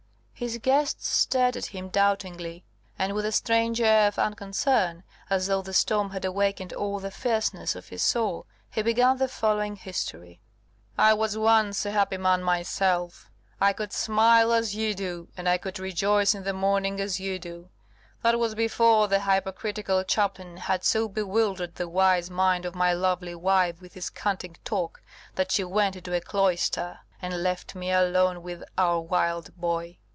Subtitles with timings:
[0.41, 2.65] His guests stared at him doubtingly;
[2.97, 7.11] and with a strange air of unconcern, as though the storm had awakened all the
[7.11, 10.41] fierceness of his soul, he began the following history:
[10.97, 13.29] "I was once a happy man myself;
[13.59, 17.37] I could smile, as you do, and I could rejoice in the morning as you
[17.37, 17.69] do;
[18.23, 23.35] that was before the hypocritical chaplain had so bewildered the wise mind of my lovely
[23.35, 25.03] wife with his canting talk,
[25.35, 29.99] that she went into a cloister, and left me alone with our wild boy.